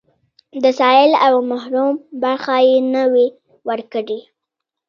[0.63, 1.93] د سايل او محروم
[2.23, 3.27] برخه يې نه وي
[3.67, 4.19] ورکړې.